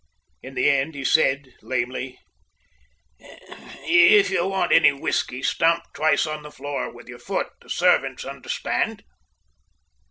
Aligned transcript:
In 0.41 0.55
the 0.55 0.67
end 0.67 0.95
he 0.95 1.03
said 1.03 1.53
lamely: 1.61 2.17
"If 3.19 4.31
you 4.31 4.47
want 4.47 4.71
any 4.71 4.91
whiskey, 4.91 5.43
stamp 5.43 5.83
twice 5.93 6.25
on 6.25 6.41
the 6.41 6.49
floor 6.49 6.91
with 6.91 7.07
your 7.07 7.19
foot. 7.19 7.51
The 7.61 7.69
servants 7.69 8.25
understand." 8.25 9.03